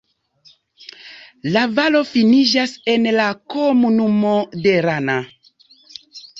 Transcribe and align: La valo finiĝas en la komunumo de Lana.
La 1.57 1.65
valo 1.75 2.01
finiĝas 2.13 2.75
en 2.95 3.07
la 3.19 3.29
komunumo 3.57 4.35
de 4.67 4.77
Lana. 4.91 5.23